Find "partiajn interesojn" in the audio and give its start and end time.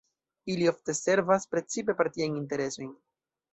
2.01-2.93